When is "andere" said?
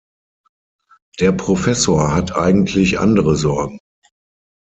2.97-3.35